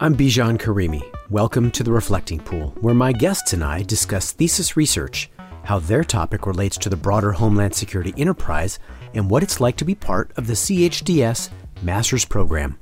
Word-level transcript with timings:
I'm 0.00 0.14
Bijan 0.14 0.58
Karimi. 0.58 1.02
Welcome 1.28 1.72
to 1.72 1.82
the 1.82 1.90
Reflecting 1.90 2.38
Pool, 2.38 2.68
where 2.80 2.94
my 2.94 3.10
guests 3.10 3.52
and 3.52 3.64
I 3.64 3.82
discuss 3.82 4.30
thesis 4.30 4.76
research, 4.76 5.28
how 5.64 5.80
their 5.80 6.04
topic 6.04 6.46
relates 6.46 6.78
to 6.78 6.88
the 6.88 6.96
broader 6.96 7.32
Homeland 7.32 7.74
Security 7.74 8.14
enterprise, 8.16 8.78
and 9.12 9.28
what 9.28 9.42
it's 9.42 9.60
like 9.60 9.76
to 9.78 9.84
be 9.84 9.96
part 9.96 10.30
of 10.36 10.46
the 10.46 10.52
CHDS 10.52 11.50
Master's 11.82 12.24
Program. 12.24 12.78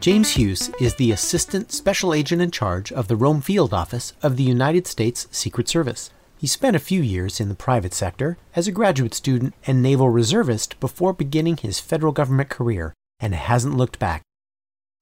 James 0.00 0.32
Huse 0.32 0.70
is 0.80 0.96
the 0.96 1.12
Assistant 1.12 1.70
Special 1.70 2.12
Agent 2.12 2.42
in 2.42 2.50
charge 2.50 2.90
of 2.90 3.06
the 3.06 3.16
Rome 3.16 3.40
Field 3.40 3.72
Office 3.72 4.14
of 4.20 4.36
the 4.36 4.42
United 4.42 4.88
States 4.88 5.28
Secret 5.30 5.68
Service. 5.68 6.10
He 6.40 6.46
spent 6.46 6.74
a 6.74 6.78
few 6.78 7.02
years 7.02 7.38
in 7.38 7.50
the 7.50 7.54
private 7.54 7.92
sector 7.92 8.38
as 8.56 8.66
a 8.66 8.72
graduate 8.72 9.12
student 9.12 9.52
and 9.66 9.82
naval 9.82 10.08
reservist 10.08 10.80
before 10.80 11.12
beginning 11.12 11.58
his 11.58 11.80
federal 11.80 12.12
government 12.12 12.48
career 12.48 12.94
and 13.20 13.34
hasn't 13.34 13.76
looked 13.76 13.98
back. 13.98 14.22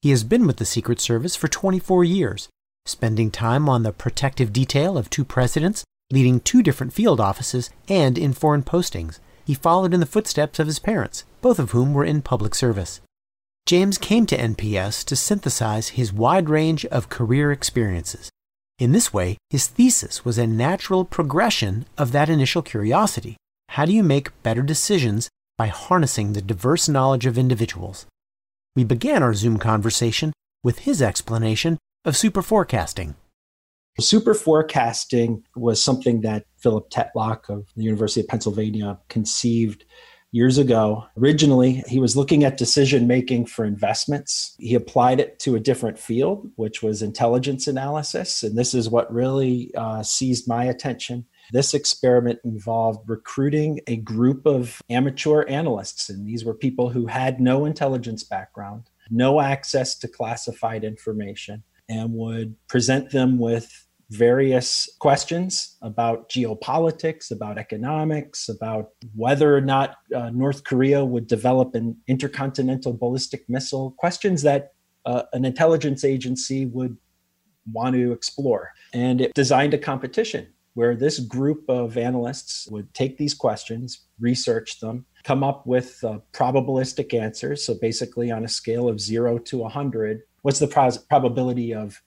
He 0.03 0.11
has 0.11 0.25
been 0.25 0.49
with 0.49 0.57
the 0.57 0.65
Secret 0.65 1.01
Service 1.01 1.37
for 1.37 1.47
24 1.47 2.03
years, 2.03 2.49
spending 2.87 3.31
time 3.31 3.69
on 3.69 3.85
the 3.85 3.93
protective 3.93 4.53
detail 4.53 4.99
of 4.99 5.11
two 5.11 5.25
presidents, 5.25 5.85
leading 6.11 6.41
two 6.41 6.61
different 6.61 6.93
field 6.93 7.21
offices, 7.21 7.71
and 7.89 8.19
in 8.19 8.33
foreign 8.33 8.65
postings. 8.65 9.21
He 9.45 9.55
followed 9.55 9.95
in 9.95 10.01
the 10.01 10.07
footsteps 10.07 10.59
of 10.59 10.67
his 10.67 10.81
parents, 10.81 11.23
both 11.41 11.61
of 11.61 11.71
whom 11.71 11.95
were 11.95 12.05
in 12.05 12.21
public 12.21 12.53
service. 12.57 13.01
James 13.65 13.97
came 13.97 14.27
to 14.27 14.37
NPS 14.37 15.05
to 15.05 15.15
synthesize 15.15 15.91
his 15.91 16.13
wide 16.13 16.49
range 16.49 16.85
of 16.87 17.09
career 17.09 17.53
experiences. 17.53 18.29
In 18.79 18.93
this 18.93 19.13
way, 19.13 19.39
his 19.51 19.67
thesis 19.67 20.25
was 20.25 20.39
a 20.39 20.47
natural 20.47 21.05
progression 21.05 21.87
of 21.97 22.13
that 22.13 22.29
initial 22.29 22.63
curiosity. 22.63 23.37
How 23.71 23.85
do 23.85 23.93
you 23.93 24.05
make 24.05 24.41
better 24.45 24.63
decisions 24.63 25.29
by 25.57 25.67
harnessing 25.67 26.33
the 26.33 26.43
diverse 26.43 26.89
knowledge 26.89 27.27
of 27.27 27.37
individuals? 27.37 28.07
We 28.77 28.85
began 28.85 29.21
our 29.21 29.35
Zoom 29.35 29.59
conversation 29.59 30.33
with 30.63 30.81
his 30.81 31.03
explanation 31.03 31.79
of 32.05 32.17
super 32.17 32.41
forecasting. 32.41 33.17
Super 33.99 34.33
forecasting 34.33 35.43
was 35.57 35.83
something 35.83 36.21
that 36.21 36.45
Philip 36.59 36.89
Tetlock 36.89 37.49
of 37.49 37.67
the 37.75 37.83
University 37.83 38.21
of 38.21 38.29
Pennsylvania 38.29 39.01
conceived 39.09 39.85
years 40.31 40.59
ago. 40.59 41.05
Originally, 41.17 41.83
he 41.87 41.99
was 41.99 42.17
looking 42.17 42.45
at 42.45 42.59
decision 42.59 43.07
making 43.07 43.47
for 43.47 43.65
investments. 43.65 44.55
He 44.59 44.75
applied 44.75 45.21
it 45.21 45.39
to 45.41 45.55
a 45.55 45.61
different 45.61 45.99
field, 45.99 46.51
which 46.57 46.83
was 46.83 47.03
intelligence 47.03 47.67
analysis. 47.67 48.43
And 48.43 48.57
this 48.57 48.75
is 48.75 48.91
what 48.91 49.13
really 49.13 49.73
uh, 49.75 50.03
seized 50.03 50.47
my 50.47 50.65
attention. 50.65 51.25
This 51.53 51.73
experiment 51.73 52.41
involved 52.45 53.09
recruiting 53.09 53.81
a 53.87 53.97
group 53.97 54.45
of 54.45 54.83
amateur 54.91 55.45
analysts, 55.49 56.11
and 56.11 56.27
these 56.27 56.45
were 56.45 56.55
people 56.55 56.91
who 56.91 57.07
had 57.07 57.41
no 57.41 57.65
intelligence 57.65 58.23
background, 58.23 58.91
no 59.11 59.41
access 59.41 59.97
to 60.01 60.09
classified 60.09 60.85
information, 60.85 61.63
and 61.89 62.13
would 62.13 62.55
present 62.69 63.13
them 63.13 63.39
with 63.39 63.88
various 64.11 64.89
questions 65.01 65.77
about 65.83 66.31
geopolitics, 66.31 67.31
about 67.31 67.59
economics, 67.59 68.49
about 68.49 68.91
whether 69.15 69.55
or 69.55 69.61
not 69.61 69.97
uh, 70.15 70.31
North 70.31 70.65
Korea 70.65 71.05
would 71.05 71.27
develop 71.27 71.75
an 71.75 71.97
intercontinental 72.07 72.95
ballistic 72.95 73.49
missile, 73.49 73.95
questions 73.99 74.43
that 74.43 74.73
uh, 75.05 75.23
an 75.33 75.45
intelligence 75.45 76.05
agency 76.05 76.67
would 76.67 76.97
want 77.73 77.95
to 77.95 78.13
explore. 78.13 78.73
And 78.95 79.21
it 79.21 79.35
designed 79.35 79.75
a 79.75 79.79
competition 79.79 80.49
where 80.75 80.95
this 80.95 81.19
group 81.19 81.65
of 81.69 81.99
analysts 81.99 82.69
would 82.71 82.93
take 82.95 83.19
these 83.19 83.35
questions, 83.35 84.07
research 84.21 84.81
them, 84.81 85.05
come 85.25 85.43
up 85.43 85.67
with 85.67 86.03
uh, 86.05 86.19
probabilistic 86.33 87.13
answers. 87.13 87.65
So 87.65 87.75
basically, 87.75 88.31
on 88.31 88.45
a 88.45 88.49
scale 88.49 88.89
of 88.89 89.01
zero 89.01 89.39
to 89.39 89.59
100, 89.59 90.23
what's 90.43 90.61
the 90.61 90.69
pro- 90.69 90.91
probability 91.11 91.75
of 91.75 92.01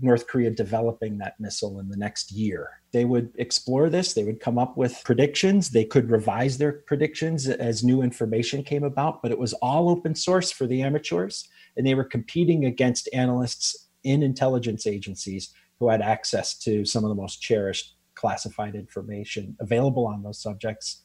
North 0.00 0.26
Korea 0.26 0.50
developing 0.50 1.18
that 1.18 1.38
missile 1.38 1.78
in 1.78 1.88
the 1.88 1.96
next 1.96 2.32
year. 2.32 2.68
They 2.92 3.04
would 3.04 3.32
explore 3.36 3.88
this, 3.88 4.12
they 4.12 4.24
would 4.24 4.40
come 4.40 4.58
up 4.58 4.76
with 4.76 5.00
predictions, 5.04 5.70
they 5.70 5.84
could 5.84 6.10
revise 6.10 6.58
their 6.58 6.72
predictions 6.72 7.48
as 7.48 7.84
new 7.84 8.02
information 8.02 8.62
came 8.62 8.84
about, 8.84 9.22
but 9.22 9.30
it 9.30 9.38
was 9.38 9.52
all 9.54 9.88
open 9.88 10.14
source 10.14 10.50
for 10.50 10.66
the 10.66 10.82
amateurs, 10.82 11.48
and 11.76 11.86
they 11.86 11.94
were 11.94 12.04
competing 12.04 12.64
against 12.64 13.08
analysts 13.12 13.88
in 14.02 14.22
intelligence 14.22 14.86
agencies 14.86 15.52
who 15.78 15.88
had 15.88 16.02
access 16.02 16.56
to 16.58 16.84
some 16.84 17.04
of 17.04 17.08
the 17.08 17.14
most 17.14 17.40
cherished 17.40 17.94
classified 18.14 18.74
information 18.74 19.56
available 19.60 20.06
on 20.06 20.22
those 20.22 20.40
subjects. 20.40 21.02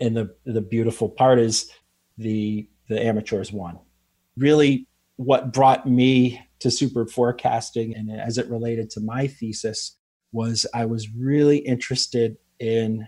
And 0.00 0.16
the, 0.16 0.34
the 0.44 0.60
beautiful 0.60 1.08
part 1.08 1.38
is 1.38 1.70
the 2.18 2.68
the 2.88 3.02
amateurs 3.02 3.52
won. 3.52 3.78
Really 4.36 4.86
what 5.16 5.52
brought 5.52 5.88
me 5.88 6.40
to 6.60 6.70
super 6.70 7.06
forecasting 7.06 7.94
and 7.94 8.10
as 8.10 8.38
it 8.38 8.48
related 8.48 8.90
to 8.90 9.00
my 9.00 9.26
thesis 9.26 9.96
was 10.32 10.66
I 10.72 10.84
was 10.84 11.10
really 11.10 11.58
interested 11.58 12.36
in 12.58 13.06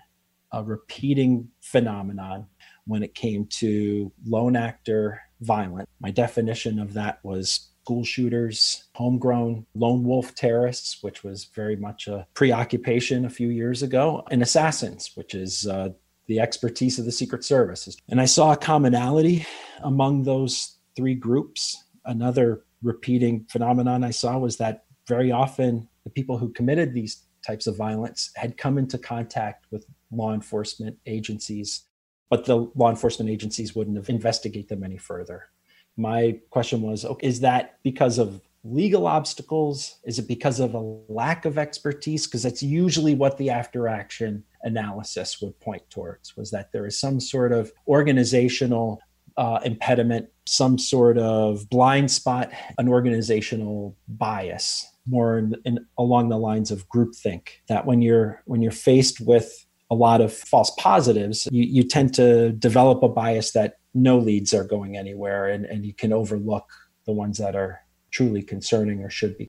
a 0.53 0.63
repeating 0.63 1.49
phenomenon 1.61 2.47
when 2.87 3.03
it 3.03 3.15
came 3.15 3.47
to 3.47 4.12
lone 4.27 4.57
actor 4.57 5.21
violence. 5.41 5.89
My 6.01 6.11
definition 6.11 6.79
of 6.79 6.95
that 6.95 7.21
was 7.23 7.69
school 7.85 8.05
shooters, 8.05 8.85
homegrown 8.95 9.67
lone 9.75 10.05
wolf 10.05 10.35
terrorists, 10.35 11.03
which 11.03 11.25
was 11.25 11.47
very 11.55 11.77
much 11.77 12.07
a 12.07 12.27
preoccupation 12.35 13.25
a 13.25 13.31
few 13.31 13.49
years 13.49 13.83
ago, 13.83 14.25
and 14.31 14.43
assassins, 14.43 15.11
which 15.15 15.35
is 15.35 15.67
uh, 15.67 15.91
the 16.27 16.41
expertise 16.41 16.99
of 16.99 17.05
the 17.05 17.12
Secret 17.12 17.45
Service. 17.45 17.97
And 18.09 18.21
I 18.21 18.27
saw 18.27 18.53
a 18.53 18.57
commonality 18.57 19.47
among 19.83 20.23
those 20.23 20.79
three 20.97 21.15
groups 21.15 21.77
another 22.05 22.65
repeating 22.82 23.47
phenomenon 23.48 24.04
I 24.04 24.10
saw 24.10 24.38
was 24.38 24.56
that 24.59 24.84
very 25.06 25.32
often 25.32 25.88
the 26.04 26.10
people 26.10 26.38
who 26.38 26.53
committed 26.53 26.93
these 26.93 27.25
types 27.47 27.66
of 27.66 27.76
violence 27.76 28.31
had 28.37 28.56
come 28.56 28.78
into 28.78 28.98
contact 28.98 29.66
with 29.70 29.87
law 30.10 30.32
enforcement 30.32 30.97
agencies, 31.06 31.82
but 32.31 32.44
the 32.44 32.70
law 32.75 32.91
enforcement 32.91 33.31
agencies 33.31 33.75
wouldn't 33.75 33.97
have 33.97 34.09
investigate 34.09 34.69
them 34.69 34.84
any 34.84 34.98
further. 34.98 35.48
My 35.97 36.38
question 36.50 36.82
was, 36.82 37.04
okay, 37.04 37.26
is 37.26 37.41
that 37.41 37.78
because 37.82 38.19
of 38.19 38.41
legal 38.65 39.06
obstacles? 39.06 39.97
Is 40.04 40.19
it 40.19 40.28
because 40.28 40.60
of 40.60 40.75
a 40.75 41.03
lack 41.09 41.44
of 41.44 41.59
expertise? 41.59 42.26
Because 42.26 42.44
that's 42.44 42.62
usually 42.62 43.14
what 43.14 43.37
the 43.38 43.50
after 43.50 43.88
action 43.88 44.44
analysis 44.62 45.43
would 45.43 45.59
point 45.60 45.82
towards 45.91 46.37
was 46.37 46.50
that 46.53 46.70
there 46.72 46.87
is 46.87 46.99
some 46.99 47.19
sort 47.19 47.53
of 47.53 47.72
organizational 47.88 49.00
uh, 49.37 49.60
impediment, 49.65 50.28
some 50.47 50.78
sort 50.78 51.19
of 51.19 51.69
blind 51.70 52.10
spot, 52.10 52.50
an 52.78 52.88
organizational 52.88 53.97
bias, 54.09 54.87
more 55.06 55.38
in, 55.38 55.56
in, 55.65 55.87
along 55.98 56.28
the 56.28 56.38
lines 56.38 56.70
of 56.70 56.88
groupthink. 56.88 57.48
That 57.69 57.87
when 57.87 58.03
you're 58.03 58.43
when 58.47 58.62
you're 58.62 58.72
faced 58.72 59.20
with 59.20 59.66
a 59.91 59.94
lot 59.94 60.20
of 60.20 60.32
false 60.32 60.72
positives, 60.78 61.47
you, 61.53 61.65
you 61.65 61.82
tend 61.84 62.15
to 62.15 62.53
develop 62.53 63.03
a 63.03 63.09
bias 63.09 63.53
that 63.53 63.78
no 63.94 64.19
leads 64.19 64.54
are 64.54 64.65
going 64.65 64.97
anywhere, 64.97 65.49
and, 65.49 65.66
and 65.66 65.84
you 65.84 65.93
can 65.94 66.12
overlook 66.12 66.70
the 67.04 67.12
ones 67.12 67.38
that 67.38 67.54
are 67.54 67.81
truly 68.10 68.43
concerning 68.43 69.03
or 69.03 69.10
should 69.10 69.37
be. 69.37 69.49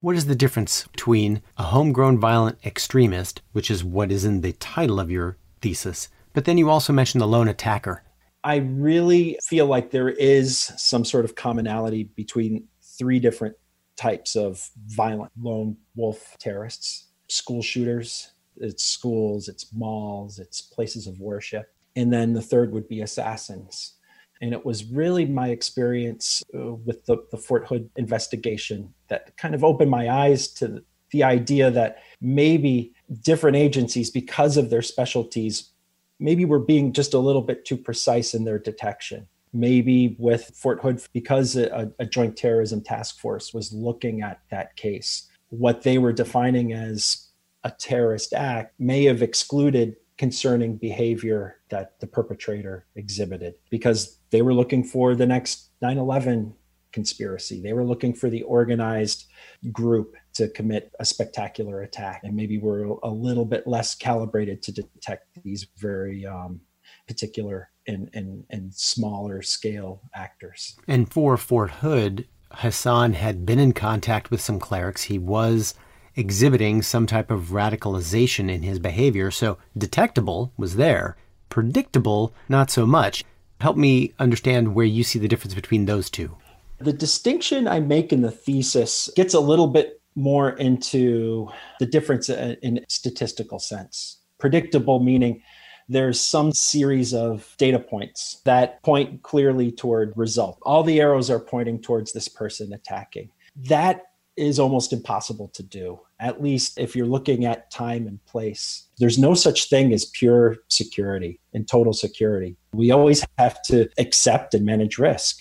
What 0.00 0.14
is 0.14 0.26
the 0.26 0.36
difference 0.36 0.86
between 0.88 1.42
a 1.56 1.64
homegrown 1.64 2.18
violent 2.18 2.58
extremist, 2.64 3.42
which 3.52 3.70
is 3.70 3.82
what 3.82 4.12
is 4.12 4.24
in 4.24 4.42
the 4.42 4.52
title 4.52 5.00
of 5.00 5.10
your 5.10 5.36
thesis, 5.60 6.08
but 6.34 6.44
then 6.44 6.56
you 6.58 6.70
also 6.70 6.92
mentioned 6.92 7.20
the 7.20 7.26
lone 7.26 7.48
attacker? 7.48 8.04
I 8.44 8.56
really 8.56 9.38
feel 9.42 9.66
like 9.66 9.90
there 9.90 10.10
is 10.10 10.58
some 10.58 11.04
sort 11.04 11.24
of 11.24 11.34
commonality 11.34 12.04
between 12.04 12.68
three 12.82 13.18
different 13.18 13.56
types 13.96 14.36
of 14.36 14.70
violent 14.86 15.32
lone 15.40 15.76
wolf 15.96 16.36
terrorists 16.38 17.08
school 17.30 17.62
shooters, 17.62 18.32
it's 18.56 18.84
schools, 18.84 19.48
it's 19.48 19.72
malls, 19.72 20.38
it's 20.38 20.62
places 20.62 21.06
of 21.06 21.20
worship. 21.20 21.66
And 21.94 22.12
then 22.12 22.32
the 22.32 22.42
third 22.42 22.72
would 22.72 22.88
be 22.88 23.02
assassins. 23.02 23.94
And 24.40 24.52
it 24.52 24.64
was 24.64 24.84
really 24.84 25.26
my 25.26 25.48
experience 25.48 26.42
uh, 26.54 26.74
with 26.74 27.04
the, 27.06 27.18
the 27.30 27.36
Fort 27.36 27.66
Hood 27.66 27.90
investigation 27.96 28.94
that 29.08 29.36
kind 29.36 29.54
of 29.54 29.64
opened 29.64 29.90
my 29.90 30.08
eyes 30.08 30.48
to 30.54 30.82
the 31.10 31.24
idea 31.24 31.70
that 31.70 32.02
maybe 32.20 32.92
different 33.22 33.56
agencies, 33.56 34.10
because 34.10 34.56
of 34.56 34.70
their 34.70 34.82
specialties, 34.82 35.70
maybe 36.18 36.44
we're 36.44 36.58
being 36.58 36.92
just 36.92 37.14
a 37.14 37.18
little 37.18 37.42
bit 37.42 37.64
too 37.64 37.76
precise 37.76 38.34
in 38.34 38.44
their 38.44 38.58
detection. 38.58 39.28
Maybe 39.52 40.16
with 40.18 40.52
Fort 40.54 40.80
Hood, 40.80 41.02
because 41.12 41.56
a, 41.56 41.90
a, 41.98 42.04
joint 42.04 42.36
terrorism 42.36 42.82
task 42.82 43.18
force 43.18 43.54
was 43.54 43.72
looking 43.72 44.20
at 44.20 44.40
that 44.50 44.76
case, 44.76 45.26
what 45.48 45.82
they 45.82 45.96
were 45.96 46.12
defining 46.12 46.74
as 46.74 47.28
a 47.64 47.70
terrorist 47.70 48.34
act 48.34 48.78
may 48.78 49.04
have 49.04 49.22
excluded 49.22 49.96
concerning 50.18 50.76
behavior 50.76 51.56
that 51.70 51.98
the 52.00 52.06
perpetrator 52.06 52.84
exhibited 52.96 53.54
because 53.70 54.18
they 54.30 54.42
were 54.42 54.52
looking 54.52 54.84
for 54.84 55.14
the 55.14 55.26
next 55.26 55.70
9 55.80 55.96
11 55.96 56.54
conspiracy. 56.92 57.62
They 57.62 57.72
were 57.72 57.84
looking 57.84 58.12
for 58.12 58.28
the 58.28 58.42
organized 58.42 59.26
group 59.72 60.14
to 60.38 60.48
commit 60.48 60.92
a 60.98 61.04
spectacular 61.04 61.82
attack. 61.82 62.22
And 62.24 62.34
maybe 62.34 62.58
we're 62.58 62.84
a 63.02 63.10
little 63.10 63.44
bit 63.44 63.66
less 63.66 63.94
calibrated 63.94 64.62
to 64.62 64.72
detect 64.72 65.26
these 65.42 65.66
very, 65.76 66.26
um, 66.26 66.60
particular 67.06 67.70
and, 67.86 68.10
and, 68.12 68.44
and 68.50 68.72
smaller 68.74 69.42
scale 69.42 70.02
actors. 70.14 70.76
And 70.86 71.10
for 71.12 71.36
Fort 71.36 71.70
Hood, 71.70 72.26
Hassan 72.52 73.14
had 73.14 73.44
been 73.44 73.58
in 73.58 73.72
contact 73.72 74.30
with 74.30 74.40
some 74.40 74.60
clerics. 74.60 75.04
He 75.04 75.18
was 75.18 75.74
exhibiting 76.14 76.82
some 76.82 77.06
type 77.06 77.30
of 77.30 77.46
radicalization 77.46 78.50
in 78.50 78.62
his 78.62 78.78
behavior. 78.78 79.30
So 79.30 79.58
detectable 79.76 80.52
was 80.56 80.76
there, 80.76 81.16
predictable, 81.48 82.32
not 82.48 82.70
so 82.70 82.86
much. 82.86 83.24
Help 83.60 83.76
me 83.76 84.12
understand 84.18 84.74
where 84.74 84.86
you 84.86 85.02
see 85.02 85.18
the 85.18 85.28
difference 85.28 85.54
between 85.54 85.86
those 85.86 86.10
two. 86.10 86.36
The 86.78 86.92
distinction 86.92 87.66
I 87.66 87.80
make 87.80 88.12
in 88.12 88.22
the 88.22 88.30
thesis 88.30 89.10
gets 89.16 89.34
a 89.34 89.40
little 89.40 89.66
bit 89.66 89.97
more 90.18 90.50
into 90.50 91.48
the 91.78 91.86
difference 91.86 92.28
in 92.28 92.84
statistical 92.88 93.58
sense. 93.58 94.18
Predictable 94.38 95.00
meaning 95.00 95.42
there's 95.88 96.20
some 96.20 96.52
series 96.52 97.14
of 97.14 97.54
data 97.56 97.78
points 97.78 98.42
that 98.44 98.82
point 98.82 99.22
clearly 99.22 99.72
toward 99.72 100.12
result. 100.16 100.58
All 100.62 100.82
the 100.82 101.00
arrows 101.00 101.30
are 101.30 101.40
pointing 101.40 101.80
towards 101.80 102.12
this 102.12 102.28
person 102.28 102.72
attacking. 102.74 103.30
That 103.56 104.02
is 104.36 104.58
almost 104.58 104.92
impossible 104.92 105.48
to 105.54 105.62
do, 105.62 105.98
at 106.20 106.42
least 106.42 106.78
if 106.78 106.94
you're 106.94 107.06
looking 107.06 107.44
at 107.44 107.70
time 107.70 108.06
and 108.06 108.24
place. 108.26 108.86
There's 108.98 109.18
no 109.18 109.34
such 109.34 109.68
thing 109.68 109.92
as 109.92 110.04
pure 110.04 110.58
security 110.68 111.40
and 111.54 111.66
total 111.66 111.92
security. 111.92 112.56
We 112.72 112.90
always 112.90 113.24
have 113.38 113.60
to 113.62 113.88
accept 113.98 114.54
and 114.54 114.64
manage 114.64 114.98
risk. 114.98 115.40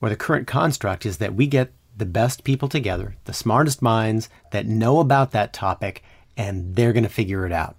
Well, 0.00 0.10
the 0.10 0.16
current 0.16 0.46
construct 0.46 1.06
is 1.06 1.18
that 1.18 1.34
we 1.34 1.46
get 1.46 1.72
the 1.96 2.06
best 2.06 2.44
people 2.44 2.68
together, 2.68 3.16
the 3.24 3.32
smartest 3.32 3.82
minds 3.82 4.28
that 4.52 4.66
know 4.66 5.00
about 5.00 5.32
that 5.32 5.52
topic, 5.52 6.02
and 6.36 6.74
they're 6.76 6.92
going 6.92 7.04
to 7.04 7.08
figure 7.08 7.46
it 7.46 7.52
out. 7.52 7.76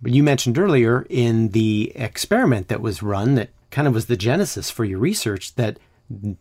But 0.00 0.12
you 0.12 0.22
mentioned 0.22 0.58
earlier 0.58 1.06
in 1.08 1.50
the 1.50 1.92
experiment 1.94 2.68
that 2.68 2.80
was 2.80 3.02
run 3.02 3.34
that 3.34 3.50
kind 3.70 3.88
of 3.88 3.94
was 3.94 4.06
the 4.06 4.16
genesis 4.16 4.70
for 4.70 4.84
your 4.84 4.98
research 4.98 5.54
that 5.56 5.78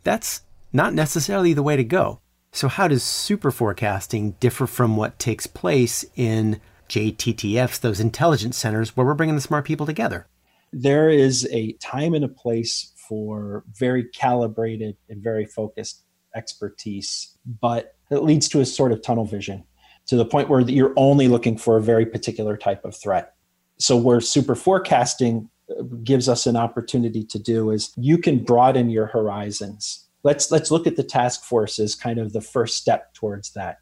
that's 0.03 0.41
not 0.71 0.93
necessarily 0.93 1.53
the 1.53 1.63
way 1.63 1.75
to 1.75 1.83
go. 1.83 2.21
So, 2.51 2.67
how 2.67 2.87
does 2.87 3.03
super 3.03 3.51
forecasting 3.51 4.31
differ 4.39 4.67
from 4.67 4.95
what 4.95 5.19
takes 5.19 5.47
place 5.47 6.05
in 6.15 6.61
JTTFs, 6.89 7.79
those 7.79 7.99
intelligence 7.99 8.57
centers 8.57 8.95
where 8.95 9.05
we're 9.05 9.13
bringing 9.13 9.35
the 9.35 9.41
smart 9.41 9.65
people 9.65 9.85
together? 9.85 10.27
There 10.71 11.09
is 11.09 11.47
a 11.51 11.73
time 11.73 12.13
and 12.13 12.23
a 12.23 12.29
place 12.29 12.93
for 13.07 13.63
very 13.77 14.05
calibrated 14.05 14.95
and 15.09 15.23
very 15.23 15.45
focused 15.45 16.03
expertise, 16.37 17.35
but 17.59 17.95
it 18.11 18.23
leads 18.23 18.47
to 18.49 18.61
a 18.61 18.65
sort 18.65 18.91
of 18.91 19.01
tunnel 19.01 19.25
vision 19.25 19.63
to 20.05 20.15
the 20.15 20.25
point 20.25 20.49
where 20.49 20.61
you're 20.61 20.93
only 20.95 21.27
looking 21.27 21.57
for 21.57 21.77
a 21.77 21.81
very 21.81 22.05
particular 22.05 22.55
type 22.55 22.85
of 22.85 22.95
threat. 22.95 23.33
So 23.77 23.97
where 23.97 24.21
super 24.21 24.55
forecasting 24.55 25.49
uh, 25.69 25.83
gives 26.03 26.29
us 26.29 26.47
an 26.47 26.55
opportunity 26.55 27.23
to 27.25 27.39
do 27.39 27.71
is 27.71 27.93
you 27.97 28.17
can 28.17 28.43
broaden 28.43 28.89
your 28.89 29.07
horizons. 29.07 30.05
Let's 30.23 30.49
let's 30.51 30.71
look 30.71 30.87
at 30.87 30.95
the 30.95 31.03
task 31.03 31.43
force 31.43 31.77
as 31.79 31.95
kind 31.95 32.19
of 32.19 32.33
the 32.33 32.41
first 32.41 32.77
step 32.77 33.13
towards 33.13 33.51
that. 33.53 33.77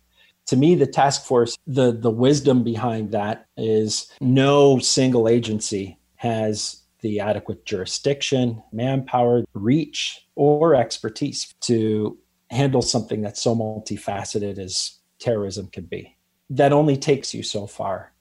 To 0.47 0.57
me 0.57 0.75
the 0.75 0.87
task 0.87 1.25
force 1.25 1.57
the 1.65 1.91
the 1.91 2.11
wisdom 2.11 2.63
behind 2.63 3.11
that 3.11 3.45
is 3.55 4.11
no 4.19 4.79
single 4.79 5.29
agency 5.29 5.97
has 6.15 6.81
the 7.01 7.19
adequate 7.19 7.65
jurisdiction 7.65 8.63
manpower 8.71 9.43
reach 9.53 10.25
or 10.35 10.73
expertise 10.73 11.53
to 11.61 12.17
handle 12.50 12.81
something 12.81 13.21
that's 13.21 13.42
so 13.42 13.56
multifaceted 13.56 14.57
as 14.57 14.97
terrorism 15.19 15.68
can 15.68 15.86
be 15.86 16.15
that 16.50 16.74
only 16.74 16.95
takes 16.95 17.33
you 17.33 17.42
so 17.42 17.65
far 17.65 18.12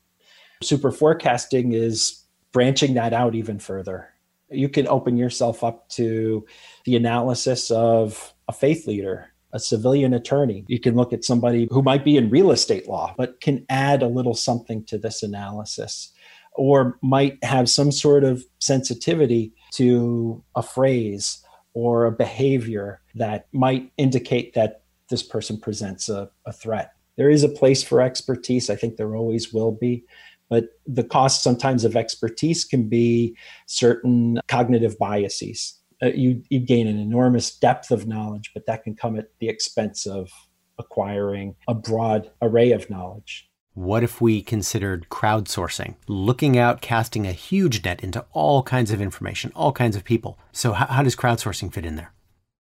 Super 0.63 0.91
forecasting 0.91 1.73
is 1.73 2.25
branching 2.53 2.95
that 2.95 3.13
out 3.13 3.35
even 3.35 3.59
further. 3.59 4.09
You 4.49 4.69
can 4.69 4.87
open 4.89 5.17
yourself 5.17 5.65
up 5.65 5.89
to 5.91 6.47
the 6.85 6.97
analysis 6.97 7.71
of 7.71 8.33
a 8.49 8.53
faith 8.53 8.87
leader, 8.87 9.31
a 9.53 9.59
civilian 9.59 10.15
attorney. 10.15 10.65
You 10.69 10.81
can 10.81 10.95
look 10.95 11.13
at 11.13 11.25
somebody 11.25 11.69
who 11.71 11.83
might 11.83 12.05
be 12.05 12.17
in 12.17 12.31
real 12.31 12.51
estate 12.51 12.89
law, 12.89 13.15
but 13.17 13.41
can 13.41 13.67
add 13.69 14.03
a 14.03 14.09
little 14.09 14.35
something 14.35 14.85
to 14.85 14.99
this 14.99 15.23
analysis 15.23 16.13
or 16.55 16.99
might 17.03 17.43
have 17.43 17.69
some 17.69 17.91
sort 17.91 18.23
of 18.23 18.45
sensitivity 18.61 19.53
to 19.73 20.43
a 20.55 20.63
phrase 20.63 21.44
or 21.75 22.07
a 22.07 22.13
behavior 22.13 23.01
that 23.15 23.47
might 23.53 23.93
indicate 23.99 24.55
that 24.55 24.83
this 25.11 25.23
person 25.23 25.59
presents 25.59 26.09
a, 26.09 26.31
a 26.47 26.53
threat. 26.53 26.93
There 27.17 27.31
is 27.31 27.45
a 27.45 27.49
place 27.49 27.83
for 27.83 28.01
expertise. 28.01 28.71
I 28.71 28.77
think 28.77 28.97
there 28.97 29.15
always 29.15 29.53
will 29.53 29.73
be. 29.73 30.05
But 30.49 30.69
the 30.87 31.05
cost 31.05 31.43
sometimes 31.43 31.85
of 31.85 31.97
expertise 31.97 32.65
can 32.65 32.89
be 32.89 33.37
certain 33.67 34.41
cognitive 34.49 34.99
biases. 34.99 35.81
Uh, 36.03 36.07
you, 36.09 36.43
you 36.49 36.61
gain 36.61 36.87
an 36.87 36.99
enormous 36.99 37.57
depth 37.57 37.91
of 37.91 38.07
knowledge, 38.07 38.51
but 38.55 38.67
that 38.67 38.83
can 38.85 38.95
come 38.95 39.17
at 39.17 39.29
the 39.41 39.49
expense 39.49 40.07
of 40.07 40.31
acquiring 40.79 41.55
a 41.69 41.75
broad 41.75 42.31
array 42.43 42.73
of 42.73 42.91
knowledge. 42.91 43.49
What 43.75 44.05
if 44.05 44.21
we 44.21 44.41
considered 44.41 45.09
crowdsourcing, 45.11 45.97
looking 46.07 46.57
out, 46.57 46.81
casting 46.81 47.27
a 47.27 47.33
huge 47.33 47.85
net 47.85 48.05
into 48.05 48.25
all 48.31 48.63
kinds 48.63 48.93
of 48.93 49.01
information, 49.01 49.51
all 49.57 49.73
kinds 49.73 49.97
of 49.97 50.05
people? 50.05 50.39
So, 50.53 50.73
how, 50.73 50.87
how 50.87 51.03
does 51.03 51.17
crowdsourcing 51.17 51.73
fit 51.73 51.85
in 51.85 51.97
there? 51.97 52.13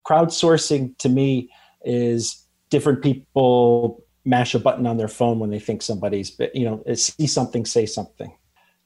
Crowdsourcing 0.07 0.97
to 0.97 1.09
me 1.09 1.51
is 1.83 2.43
different 2.71 3.03
people 3.03 4.03
mash 4.25 4.55
a 4.55 4.59
button 4.59 4.87
on 4.87 4.97
their 4.97 5.07
phone 5.07 5.37
when 5.37 5.51
they 5.51 5.59
think 5.59 5.83
somebody's, 5.83 6.35
you 6.55 6.65
know, 6.65 6.83
see 6.95 7.27
something, 7.27 7.67
say 7.67 7.85
something. 7.85 8.35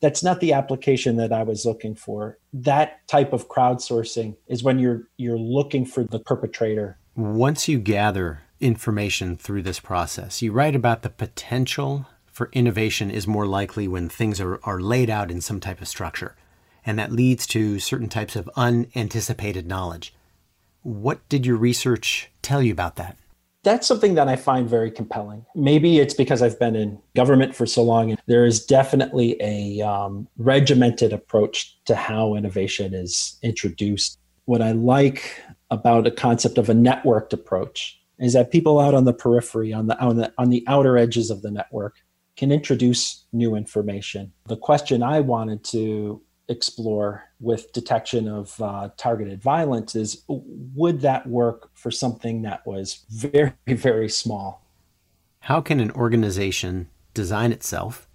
That's 0.01 0.22
not 0.22 0.42
the 0.42 0.51
application 0.51 1.15
that 1.18 1.31
I 1.31 1.44
was 1.44 1.65
looking 1.65 1.95
for. 1.95 2.38
That 2.51 3.07
type 3.07 3.31
of 3.31 3.48
crowdsourcing 3.48 4.36
is 4.48 4.62
when 4.62 4.77
you're 4.77 5.07
you're 5.15 5.39
looking 5.39 5.86
for 5.86 6.04
the 6.04 6.19
perpetrator. 6.19 7.00
Once 7.15 7.69
you 7.69 7.80
gather 7.80 8.42
information 8.59 9.38
through 9.38 9.63
this 9.63 9.79
process, 9.79 10.41
you 10.41 10.51
write 10.51 10.75
about 10.75 11.01
the 11.01 11.09
potential 11.09 12.07
for 12.25 12.50
innovation 12.53 13.11
is 13.11 13.27
more 13.27 13.45
likely 13.45 13.88
when 13.88 14.07
things 14.07 14.39
are, 14.39 14.59
are 14.63 14.79
laid 14.79 15.09
out 15.09 15.31
in 15.31 15.41
some 15.41 15.59
type 15.59 15.81
of 15.81 15.88
structure. 15.88 16.35
And 16.85 16.97
that 16.97 17.11
leads 17.11 17.45
to 17.47 17.79
certain 17.79 18.07
types 18.07 18.35
of 18.35 18.50
unanticipated 18.56 19.67
knowledge. 19.67 20.13
What 20.81 21.27
did 21.27 21.45
your 21.45 21.57
research 21.57 22.31
tell 22.41 22.61
you 22.61 22.71
about 22.71 22.95
that? 22.95 23.17
that's 23.63 23.88
something 23.88 24.15
that 24.15 24.27
I 24.27 24.35
find 24.35 24.69
very 24.69 24.89
compelling. 24.89 25.45
Maybe 25.53 26.00
it's 26.00 26.13
because 26.13 26.41
I've 26.41 26.59
been 26.59 26.75
in 26.75 27.00
government 27.15 27.55
for 27.55 27.65
so 27.65 27.83
long. 27.83 28.12
And 28.12 28.19
There 28.25 28.45
is 28.45 28.65
definitely 28.65 29.35
a 29.41 29.81
um, 29.81 30.27
regimented 30.38 31.12
approach 31.12 31.77
to 31.85 31.95
how 31.95 32.35
innovation 32.35 32.94
is 32.94 33.38
introduced. 33.41 34.17
What 34.45 34.62
I 34.62 34.71
like 34.71 35.43
about 35.69 36.07
a 36.07 36.12
concept 36.12 36.57
of 36.57 36.69
a 36.69 36.74
networked 36.74 37.34
approach 37.34 37.99
is 38.19 38.33
that 38.33 38.51
people 38.51 38.79
out 38.79 38.93
on 38.93 39.05
the 39.05 39.13
periphery, 39.13 39.73
on 39.73 39.88
the 39.88 39.99
on 39.99 40.17
the 40.17 40.33
on 40.38 40.49
the 40.49 40.63
outer 40.67 40.97
edges 40.97 41.29
of 41.29 41.41
the 41.41 41.51
network, 41.51 41.97
can 42.35 42.51
introduce 42.51 43.25
new 43.33 43.55
information. 43.55 44.31
The 44.47 44.57
question 44.57 45.03
I 45.03 45.19
wanted 45.19 45.63
to 45.65 46.21
explore 46.49 47.23
with 47.39 47.71
detection 47.73 48.27
of 48.27 48.59
uh, 48.59 48.89
targeted 48.97 49.41
violence 49.41 49.95
is 49.95 50.23
would 50.27 51.01
that 51.01 51.27
work 51.27 51.69
for 51.75 51.91
something 51.91 52.41
that 52.41 52.65
was 52.65 53.05
very, 53.09 53.53
very 53.67 54.09
small? 54.09 54.65
How 55.41 55.61
can 55.61 55.79
an 55.79 55.91
organization 55.91 56.89
design 57.13 57.51
itself 57.51 58.07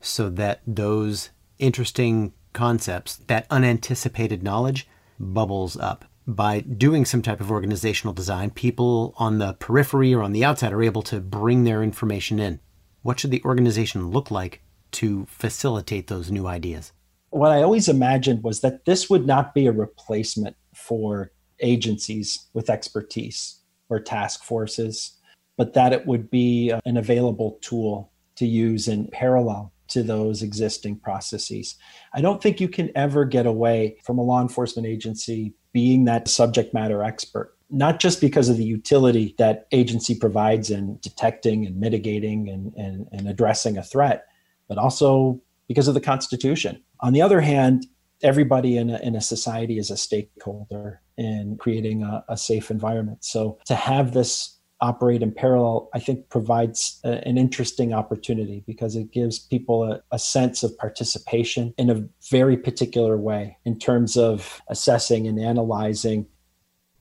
so 0.00 0.28
that 0.30 0.60
those 0.66 1.30
interesting 1.58 2.32
concepts, 2.52 3.16
that 3.28 3.46
unanticipated 3.50 4.42
knowledge, 4.42 4.86
bubbles 5.18 5.76
up? 5.76 6.04
By 6.26 6.60
doing 6.60 7.04
some 7.04 7.22
type 7.22 7.40
of 7.40 7.52
organizational 7.52 8.12
design, 8.12 8.50
people 8.50 9.14
on 9.16 9.38
the 9.38 9.54
periphery 9.54 10.12
or 10.12 10.22
on 10.22 10.32
the 10.32 10.44
outside 10.44 10.72
are 10.72 10.82
able 10.82 11.02
to 11.02 11.20
bring 11.20 11.64
their 11.64 11.82
information 11.82 12.40
in. 12.40 12.60
What 13.02 13.20
should 13.20 13.30
the 13.30 13.44
organization 13.44 14.10
look 14.10 14.30
like 14.30 14.62
to 14.92 15.26
facilitate 15.26 16.08
those 16.08 16.30
new 16.30 16.46
ideas? 16.46 16.92
what 17.36 17.52
I 17.52 17.62
always 17.62 17.88
imagined 17.88 18.42
was 18.42 18.60
that 18.60 18.84
this 18.84 19.10
would 19.10 19.26
not 19.26 19.54
be 19.54 19.66
a 19.66 19.72
replacement 19.72 20.56
for 20.74 21.32
agencies 21.60 22.46
with 22.54 22.70
expertise 22.70 23.60
or 23.88 24.00
task 24.00 24.42
forces, 24.42 25.12
but 25.56 25.74
that 25.74 25.92
it 25.92 26.06
would 26.06 26.30
be 26.30 26.72
uh, 26.72 26.80
an 26.84 26.96
available 26.96 27.58
tool 27.60 28.10
to 28.36 28.46
use 28.46 28.88
in 28.88 29.08
parallel 29.08 29.72
to 29.88 30.02
those 30.02 30.42
existing 30.42 30.98
processes. 30.98 31.76
I 32.12 32.20
don't 32.20 32.42
think 32.42 32.60
you 32.60 32.68
can 32.68 32.90
ever 32.94 33.24
get 33.24 33.46
away 33.46 33.96
from 34.04 34.18
a 34.18 34.22
law 34.22 34.40
enforcement 34.40 34.86
agency 34.86 35.54
being 35.72 36.04
that 36.04 36.28
subject 36.28 36.72
matter 36.72 37.02
expert, 37.02 37.56
not 37.70 38.00
just 38.00 38.20
because 38.20 38.48
of 38.48 38.56
the 38.56 38.64
utility 38.64 39.34
that 39.38 39.66
agency 39.72 40.14
provides 40.14 40.70
in 40.70 40.98
detecting 41.02 41.66
and 41.66 41.78
mitigating 41.78 42.48
and, 42.48 42.72
and, 42.76 43.06
and 43.12 43.28
addressing 43.28 43.76
a 43.76 43.82
threat, 43.82 44.24
but 44.68 44.78
also 44.78 45.40
because 45.68 45.88
of 45.88 45.94
the 45.94 46.00
Constitution. 46.00 46.82
On 47.00 47.12
the 47.12 47.22
other 47.22 47.40
hand, 47.40 47.86
everybody 48.22 48.78
in 48.78 48.90
a, 48.90 48.98
in 49.00 49.14
a 49.14 49.20
society 49.20 49.78
is 49.78 49.90
a 49.90 49.96
stakeholder 49.96 51.02
in 51.18 51.56
creating 51.58 52.02
a, 52.02 52.24
a 52.28 52.36
safe 52.36 52.70
environment. 52.70 53.24
So 53.24 53.58
to 53.66 53.74
have 53.74 54.12
this 54.12 54.55
operate 54.80 55.22
in 55.22 55.32
parallel, 55.32 55.88
I 55.94 56.00
think 56.00 56.28
provides 56.28 57.00
a, 57.04 57.26
an 57.26 57.38
interesting 57.38 57.92
opportunity 57.92 58.62
because 58.66 58.96
it 58.96 59.12
gives 59.12 59.38
people 59.38 59.84
a, 59.84 60.02
a, 60.12 60.18
sense 60.18 60.62
of 60.62 60.76
participation 60.76 61.72
in 61.78 61.90
a 61.90 62.06
very 62.30 62.56
particular 62.56 63.16
way 63.16 63.56
in 63.64 63.78
terms 63.78 64.16
of 64.16 64.60
assessing 64.68 65.26
and 65.26 65.40
analyzing. 65.40 66.26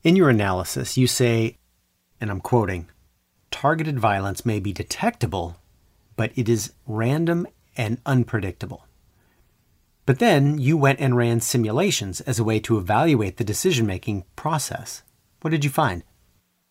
In 0.04 0.16
your 0.16 0.30
analysis, 0.30 0.98
you 0.98 1.08
say, 1.08 1.58
and 2.22 2.32
I'm 2.32 2.42
quoting, 2.42 2.90
targeted 3.52 4.00
violence 4.00 4.46
may 4.46 4.60
be 4.60 4.72
detectable, 4.72 5.58
but 6.16 6.32
it 6.36 6.48
is 6.48 6.74
random 6.88 7.48
and 7.76 8.00
unpredictable. 8.06 8.86
But 10.06 10.20
then 10.20 10.60
you 10.60 10.78
went 10.78 11.00
and 11.00 11.18
ran 11.18 11.42
simulations 11.42 12.22
as 12.22 12.38
a 12.38 12.44
way 12.44 12.60
to 12.62 12.78
evaluate 12.78 13.38
the 13.38 13.44
decision 13.44 13.88
making 13.88 14.24
process. 14.36 15.02
What 15.42 15.50
did 15.50 15.64
you 15.64 15.72
find? 15.72 16.04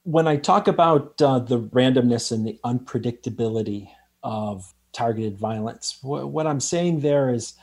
When 0.05 0.29
I 0.29 0.37
talk 0.37 0.69
about 0.69 1.21
uh, 1.21 1.39
the 1.39 1.61
randomness 1.61 2.31
and 2.31 2.47
the 2.47 2.59
unpredictability 2.65 3.89
of 4.23 4.75
targeted 4.93 5.39
violence, 5.39 5.99
wh- 6.03 6.29
what 6.31 6.47
I'm 6.47 6.61
saying 6.61 7.01
there 7.01 7.31
is 7.31 7.55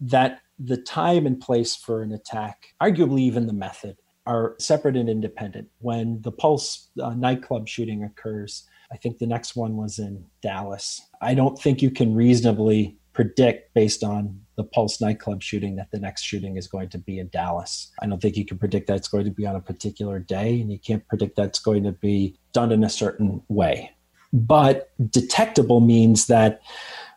that 0.00 0.40
the 0.58 0.76
time 0.76 1.26
and 1.26 1.40
place 1.40 1.74
for 1.76 2.02
an 2.02 2.12
attack, 2.12 2.74
arguably 2.80 3.20
even 3.20 3.46
the 3.46 3.52
method, 3.52 3.96
are 4.26 4.56
separate 4.58 4.96
and 4.96 5.08
independent. 5.08 5.68
When 5.80 6.20
the 6.22 6.32
Pulse 6.32 6.88
uh, 7.00 7.14
nightclub 7.14 7.68
shooting 7.68 8.02
occurs, 8.04 8.64
I 8.92 8.96
think 8.96 9.18
the 9.18 9.26
next 9.26 9.56
one 9.56 9.76
was 9.76 9.98
in 9.98 10.24
Dallas. 10.42 11.00
I 11.20 11.34
don't 11.34 11.58
think 11.58 11.82
you 11.82 11.90
can 11.90 12.14
reasonably 12.14 12.96
predict 13.12 13.74
based 13.74 14.02
on 14.04 14.40
the 14.56 14.64
Pulse 14.64 15.00
nightclub 15.00 15.42
shooting 15.42 15.76
that 15.76 15.90
the 15.90 15.98
next 15.98 16.22
shooting 16.22 16.56
is 16.56 16.66
going 16.66 16.88
to 16.90 16.98
be 16.98 17.18
in 17.18 17.28
Dallas. 17.28 17.90
I 18.00 18.06
don't 18.06 18.20
think 18.20 18.36
you 18.36 18.44
can 18.44 18.58
predict 18.58 18.86
that 18.86 18.96
it's 18.96 19.08
going 19.08 19.24
to 19.24 19.30
be 19.30 19.46
on 19.46 19.56
a 19.56 19.60
particular 19.60 20.18
day, 20.18 20.60
and 20.60 20.70
you 20.70 20.78
can't 20.78 21.06
predict 21.08 21.36
that 21.36 21.46
it's 21.46 21.58
going 21.58 21.84
to 21.84 21.92
be 21.92 22.38
done 22.52 22.72
in 22.72 22.84
a 22.84 22.88
certain 22.88 23.42
way. 23.48 23.90
But 24.32 24.90
detectable 25.10 25.80
means 25.80 26.26
that 26.26 26.60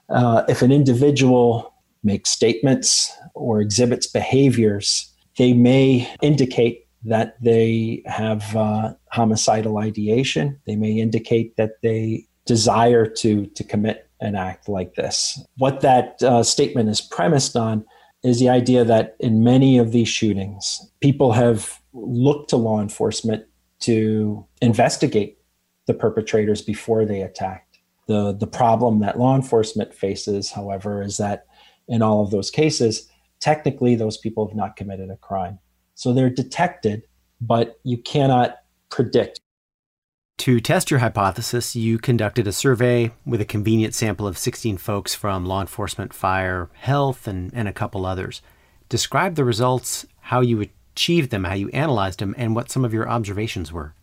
uh, 0.09 0.43
if 0.47 0.61
an 0.61 0.71
individual 0.71 1.73
makes 2.03 2.29
statements 2.29 3.11
or 3.33 3.59
exhibits 3.59 4.07
behaviors, 4.07 5.11
they 5.37 5.53
may 5.53 6.11
indicate 6.21 6.87
that 7.03 7.41
they 7.41 8.03
have 8.05 8.55
uh, 8.55 8.93
homicidal 9.11 9.77
ideation. 9.77 10.59
They 10.65 10.75
may 10.75 10.93
indicate 10.93 11.55
that 11.57 11.81
they 11.81 12.27
desire 12.47 13.05
to 13.05 13.45
to 13.45 13.63
commit 13.63 14.09
an 14.19 14.35
act 14.35 14.67
like 14.67 14.95
this. 14.95 15.39
What 15.57 15.81
that 15.81 16.21
uh, 16.23 16.41
statement 16.41 16.89
is 16.89 17.01
premised 17.01 17.55
on 17.55 17.85
is 18.23 18.39
the 18.39 18.49
idea 18.49 18.83
that 18.83 19.15
in 19.19 19.43
many 19.43 19.77
of 19.77 19.91
these 19.91 20.07
shootings, 20.07 20.91
people 21.01 21.33
have 21.33 21.79
looked 21.93 22.49
to 22.49 22.57
law 22.57 22.81
enforcement 22.81 23.45
to 23.81 24.45
investigate 24.61 25.37
the 25.85 25.93
perpetrators 25.93 26.61
before 26.61 27.05
they 27.05 27.21
attacked. 27.21 27.79
The, 28.07 28.33
the 28.33 28.47
problem 28.47 28.99
that 28.99 29.19
law 29.19 29.35
enforcement 29.35 29.93
faces, 29.93 30.51
however, 30.51 31.01
is 31.01 31.17
that 31.17 31.45
in 31.87 32.01
all 32.01 32.23
of 32.23 32.31
those 32.31 32.49
cases, 32.49 33.07
technically 33.39 33.95
those 33.95 34.17
people 34.17 34.47
have 34.47 34.55
not 34.55 34.75
committed 34.75 35.11
a 35.11 35.17
crime. 35.17 35.59
So 35.93 36.11
they're 36.11 36.29
detected, 36.29 37.03
but 37.39 37.79
you 37.83 37.97
cannot 37.97 38.57
predict 38.89 39.41
to 40.37 40.59
test 40.59 40.91
your 40.91 40.99
hypothesis, 40.99 41.75
you 41.75 41.97
conducted 41.97 42.47
a 42.47 42.51
survey 42.51 43.11
with 43.25 43.41
a 43.41 43.45
convenient 43.45 43.93
sample 43.95 44.27
of 44.27 44.37
16 44.37 44.77
folks 44.77 45.15
from 45.15 45.45
law 45.45 45.61
enforcement, 45.61 46.13
fire, 46.13 46.69
health, 46.73 47.27
and, 47.27 47.51
and 47.53 47.67
a 47.67 47.73
couple 47.73 48.05
others. 48.05 48.41
Describe 48.87 49.35
the 49.35 49.43
results, 49.43 50.05
how 50.21 50.41
you 50.41 50.67
achieved 50.95 51.31
them, 51.31 51.43
how 51.43 51.53
you 51.53 51.69
analyzed 51.69 52.19
them, 52.19 52.35
and 52.37 52.55
what 52.55 52.69
some 52.69 52.85
of 52.85 52.93
your 52.93 53.09
observations 53.09 53.73
were. 53.73 53.93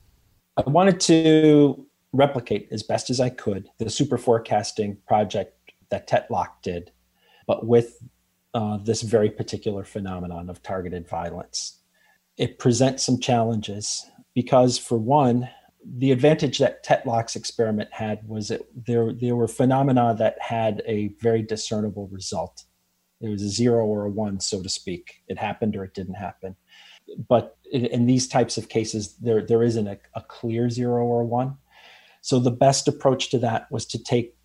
I 0.57 0.69
wanted 0.69 1.00
to 1.03 1.87
replicate 2.12 2.69
as 2.71 2.83
best 2.83 3.11
as 3.11 3.21
I 3.21 3.31
could 3.31 3.69
the 3.79 3.91
super 3.91 4.19
forecasting 4.19 4.99
project 5.07 5.57
that 5.91 6.09
Tetlock 6.09 6.49
did, 6.62 6.91
but 7.47 7.67
with 7.67 7.99
uh, 8.55 8.79
this 8.79 9.03
very 9.03 9.31
particular 9.31 9.85
phenomenon 9.85 10.49
of 10.49 10.62
targeted 10.62 11.09
violence. 11.09 11.79
It 12.37 12.59
presents 12.59 13.05
some 13.05 13.19
challenges 13.19 14.07
because, 14.35 14.79
for 14.79 14.97
one, 14.97 15.49
the 15.85 16.12
advantage 16.12 16.59
that 16.59 16.85
Tetlock's 16.85 17.37
experiment 17.37 17.91
had 17.93 18.26
was 18.26 18.49
that 18.49 18.62
there 18.75 19.12
there 19.12 19.37
were 19.37 19.49
phenomena 19.49 20.14
that 20.19 20.37
had 20.41 20.83
a 20.87 21.09
very 21.21 21.43
discernible 21.43 22.09
result. 22.09 22.64
It 23.21 23.29
was 23.29 23.43
a 23.43 23.49
zero 23.49 23.87
or 23.87 24.07
a 24.07 24.11
one, 24.11 24.41
so 24.41 24.62
to 24.62 24.69
speak. 24.69 25.23
It 25.29 25.38
happened 25.38 25.76
or 25.76 25.85
it 25.85 25.95
didn't 25.95 26.14
happen. 26.14 26.57
But 27.29 27.57
in 27.71 28.07
these 28.07 28.29
types 28.29 28.57
of 28.57 28.69
cases, 28.69 29.17
there 29.17 29.45
there 29.45 29.62
isn't 29.62 29.87
a, 29.87 29.99
a 30.14 30.23
clear 30.23 30.71
zero 30.71 31.05
or 31.05 31.25
one. 31.25 31.57
So 32.23 32.38
the 32.38 32.50
best 32.50 32.88
approach 32.88 33.31
to 33.31 33.38
that 33.41 33.71
was 33.71 33.85
to 33.87 34.03
take 34.03 34.37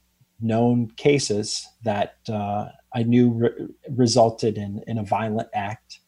known 0.41 0.89
cases 0.91 1.67
that 1.83 2.15
uh, 2.27 2.67
I 2.93 3.03
knew 3.03 3.29
re- 3.31 3.67
resulted 3.89 4.57
in 4.57 4.83
in 4.87 4.97
a 4.97 5.03
violent 5.03 5.49
act, 5.53 5.99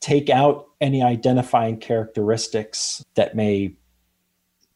take 0.00 0.30
out 0.30 0.66
any 0.80 1.02
identifying 1.02 1.78
characteristics 1.78 3.04
that 3.14 3.36
may 3.36 3.76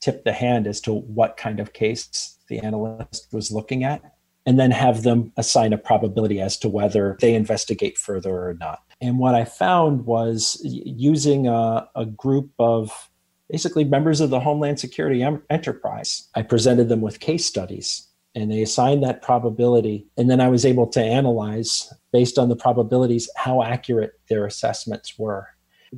tip 0.04 0.24
the 0.24 0.32
hand 0.32 0.66
as 0.66 0.80
to 0.82 0.92
what 0.92 1.38
kind 1.38 1.60
of 1.60 1.72
case 1.72 2.38
the 2.48 2.58
analyst 2.58 3.28
was 3.32 3.50
looking 3.50 3.84
at, 3.84 4.02
and 4.44 4.58
then 4.58 4.70
have 4.70 5.02
them 5.02 5.32
assign 5.38 5.72
a 5.72 5.78
probability 5.78 6.40
as 6.40 6.58
to 6.58 6.68
whether 6.68 7.16
they 7.20 7.34
investigate 7.34 7.96
further 7.96 8.30
or 8.30 8.54
not. 8.60 8.82
And 9.00 9.18
what 9.18 9.34
I 9.34 9.46
found 9.46 10.04
was 10.04 10.60
using 10.62 11.46
a, 11.46 11.88
a 11.96 12.04
group 12.04 12.50
of 12.58 13.10
basically 13.48 13.84
members 13.84 14.20
of 14.20 14.28
the 14.28 14.40
Homeland 14.40 14.78
Security 14.78 15.22
enterprise, 15.48 16.28
I 16.34 16.42
presented 16.42 16.88
them 16.90 17.00
with 17.00 17.20
case 17.20 17.46
studies 17.46 18.06
and 18.34 18.50
they 18.50 18.62
assigned 18.62 19.02
that 19.04 19.22
probability. 19.22 20.06
And 20.16 20.28
then 20.28 20.40
I 20.40 20.48
was 20.48 20.64
able 20.64 20.88
to 20.88 21.02
analyze, 21.02 21.92
based 22.12 22.38
on 22.38 22.48
the 22.48 22.56
probabilities, 22.56 23.30
how 23.36 23.62
accurate 23.62 24.12
their 24.28 24.44
assessments 24.44 25.18
were. 25.18 25.48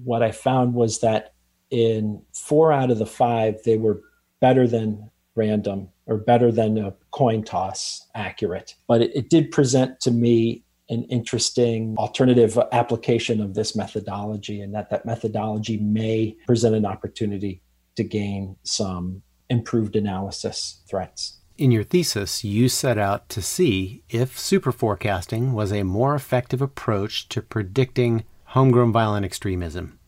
What 0.04 0.22
I 0.22 0.32
found 0.32 0.74
was 0.74 1.00
that 1.00 1.32
in 1.70 2.22
four 2.32 2.72
out 2.72 2.90
of 2.90 2.98
the 2.98 3.06
five, 3.06 3.62
they 3.64 3.76
were 3.76 4.02
better 4.40 4.66
than 4.66 5.10
random 5.34 5.88
or 6.06 6.16
better 6.16 6.50
than 6.52 6.78
a 6.78 6.94
coin 7.10 7.42
toss 7.42 8.06
accurate. 8.14 8.74
But 8.86 9.02
it, 9.02 9.16
it 9.16 9.30
did 9.30 9.50
present 9.50 10.00
to 10.00 10.10
me 10.10 10.64
an 10.88 11.02
interesting 11.04 11.96
alternative 11.98 12.56
application 12.70 13.40
of 13.40 13.54
this 13.54 13.74
methodology, 13.74 14.60
and 14.60 14.72
that 14.74 14.88
that 14.90 15.04
methodology 15.04 15.78
may 15.78 16.36
present 16.46 16.76
an 16.76 16.86
opportunity 16.86 17.60
to 17.96 18.04
gain 18.04 18.56
some 18.62 19.22
improved 19.50 19.96
analysis 19.96 20.82
threats. 20.88 21.38
In 21.58 21.70
your 21.70 21.82
thesis, 21.82 22.44
you 22.44 22.68
set 22.68 22.98
out 22.98 23.28
to 23.30 23.42
see 23.42 24.02
if 24.08 24.38
super 24.38 24.70
forecasting 24.70 25.54
was 25.54 25.72
a 25.72 25.82
more 25.82 26.14
effective 26.14 26.62
approach 26.62 27.28
to 27.30 27.42
predicting 27.42 28.24
homegrown 28.44 28.92
violent 28.92 29.24
extremism. 29.24 29.98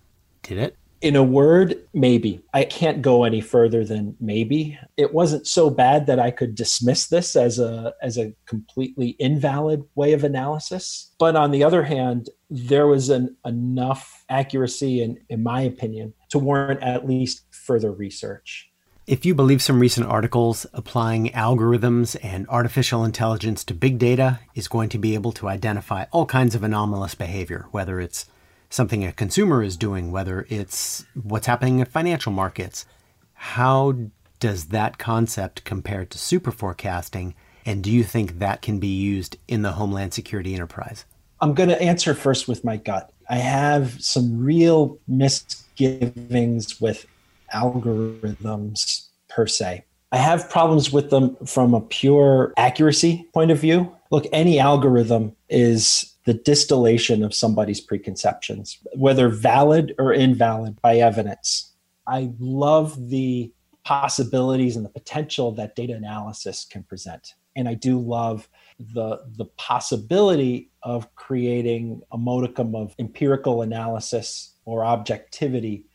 Did 0.43 0.59
it? 0.59 0.77
In 1.00 1.17
a 1.17 1.23
word, 1.23 1.76
maybe. 1.95 2.43
I 2.52 2.64
can't 2.64 3.02
go 3.02 3.25
any 3.25 3.40
further 3.40 3.85
than 3.85 4.17
maybe. 4.21 4.78
It 4.97 5.14
wasn't 5.14 5.47
so 5.47 5.71
bad 5.71 6.07
that 6.07 6.19
I 6.19 6.31
could 6.31 6.55
dismiss 6.55 7.07
this 7.07 7.37
as 7.37 7.59
a 7.59 7.95
as 8.02 8.19
a 8.19 8.35
completely 8.47 9.17
invalid 9.19 9.85
way 9.95 10.12
of 10.12 10.25
analysis. 10.25 11.12
But 11.19 11.37
on 11.37 11.50
the 11.50 11.62
other 11.64 11.85
hand, 11.85 12.31
there 12.50 12.87
was 12.87 13.11
an 13.11 13.37
enough 13.45 14.25
accuracy 14.28 15.02
in, 15.02 15.19
in 15.28 15.43
my 15.43 15.61
opinion 15.61 16.14
to 16.31 16.38
warrant 16.38 16.83
at 16.83 17.07
least 17.07 17.45
further 17.50 17.93
research. 17.93 18.69
If 19.07 19.25
you 19.25 19.35
believe 19.35 19.62
some 19.62 19.81
recent 19.81 20.07
articles, 20.07 20.67
applying 20.75 21.31
algorithms 21.31 22.14
and 22.23 22.47
artificial 22.49 23.07
intelligence 23.07 23.64
to 23.64 23.75
big 23.75 23.99
data 23.99 24.40
is 24.55 24.69
going 24.69 24.90
to 24.90 24.99
be 24.99 25.14
able 25.14 25.33
to 25.33 25.49
identify 25.49 26.05
all 26.12 26.26
kinds 26.26 26.55
of 26.55 26.62
anomalous 26.62 27.14
behavior, 27.14 27.69
whether 27.71 28.00
it's 28.00 28.26
something 28.71 29.05
a 29.05 29.13
consumer 29.13 29.63
is 29.63 29.77
doing, 29.77 30.13
whether 30.13 30.47
it's 30.49 31.05
what's 31.23 31.47
happening 31.47 31.79
in 31.79 31.87
financial 31.87 32.33
markets. 32.33 32.87
How 33.35 33.95
does 34.41 34.67
that 34.67 34.99
concept 34.99 35.65
compare 35.65 36.05
to 36.05 36.19
super 36.19 36.51
forecasting? 36.51 37.35
And 37.65 37.83
do 37.83 37.91
you 37.91 38.05
think 38.05 38.39
that 38.39 38.63
can 38.63 38.79
be 38.79 38.89
used 38.89 39.37
in 39.47 39.63
the 39.63 39.73
Homeland 39.73 40.15
Security 40.15 40.55
enterprise? 40.55 41.05
I'm 41.41 41.55
going 41.55 41.69
to 41.69 41.81
answer 41.81 42.15
first 42.15 42.49
with 42.49 42.65
my 42.65 42.77
gut. 42.77 43.13
I 43.31 43.37
have 43.37 44.03
some 44.03 44.43
real 44.43 44.99
misgivings 45.07 46.81
with 46.81 47.07
algorithms 47.55 49.09
per 49.29 49.47
se. 49.47 49.85
I 50.11 50.17
have 50.17 50.49
problems 50.49 50.91
with 50.91 51.11
them 51.11 51.37
from 51.45 51.75
a 51.75 51.81
pure 51.81 52.55
accuracy 52.57 53.29
point 53.35 53.51
of 53.51 53.61
view. 53.61 53.95
Look, 54.11 54.27
any 54.33 54.59
algorithm 54.59 55.37
is 55.51 56.15
the 56.28 56.35
distillation 56.35 57.25
of 57.25 57.32
somebody's 57.32 57.80
preconceptions, 57.80 58.76
whether 58.94 59.30
valid 59.30 59.94
or 59.99 60.12
invalid 60.12 60.78
by 60.82 60.99
evidence. 60.99 61.73
I 62.06 62.30
love 62.38 63.08
the 63.08 63.50
possibilities 63.82 64.76
and 64.76 64.85
the 64.85 64.90
potential 64.90 65.52
that 65.52 65.75
data 65.75 65.94
analysis 65.94 66.66
can 66.70 66.82
present. 66.82 67.32
And 67.56 67.66
I 67.66 67.73
do 67.73 67.99
love 67.99 68.47
the, 68.78 69.23
the 69.38 69.47
possibility 69.56 70.70
of 70.82 71.14
creating 71.14 72.02
a 72.12 72.18
modicum 72.18 72.75
of 72.75 72.94
empirical 72.99 73.62
analysis 73.62 74.52
or 74.66 74.85
objectivity 74.85 75.87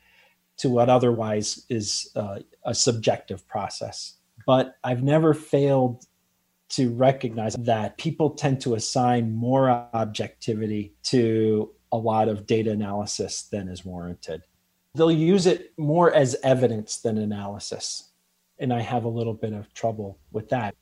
to 0.57 0.67
what 0.67 0.89
otherwise 0.89 1.63
is 1.69 2.09
uh, 2.15 2.39
a 2.65 2.73
subjective 2.73 3.47
process. 3.47 4.15
But 4.47 4.77
I've 4.83 5.03
never 5.03 5.35
failed 5.35 6.07
to 6.75 6.89
recognize 6.89 7.55
that 7.59 7.97
people 7.97 8.31
tend 8.31 8.59
to 8.61 8.73
assign 8.73 9.35
more 9.35 9.69
objectivity 9.93 10.93
to 11.03 11.71
a 11.91 11.97
lot 11.97 12.27
of 12.27 12.47
data 12.47 12.71
analysis 12.71 13.43
than 13.43 13.67
is 13.67 13.85
warranted. 13.85 14.41
They'll 14.95 15.11
use 15.11 15.45
it 15.45 15.71
more 15.77 16.11
as 16.11 16.35
evidence 16.43 16.97
than 16.97 17.19
analysis. 17.19 18.09
And 18.57 18.73
I 18.73 18.81
have 18.81 19.03
a 19.03 19.09
little 19.09 19.35
bit 19.35 19.53
of 19.53 19.71
trouble 19.73 20.17
with 20.31 20.49
that. 20.49 20.75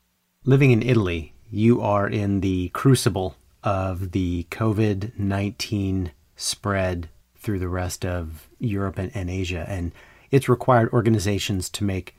Living 0.44 0.70
in 0.70 0.82
Italy, 0.82 1.34
you 1.50 1.82
are 1.82 2.08
in 2.08 2.40
the 2.40 2.70
crucible 2.70 3.36
of 3.62 4.12
the 4.12 4.46
COVID 4.50 5.18
19 5.18 6.12
spread 6.36 7.08
through 7.36 7.58
the 7.58 7.68
rest 7.68 8.04
of 8.04 8.48
Europe 8.58 8.98
and, 8.98 9.10
and 9.14 9.28
Asia. 9.28 9.66
And 9.68 9.92
it's 10.30 10.48
required 10.48 10.90
organizations 10.92 11.68
to 11.70 11.84
make 11.84 12.16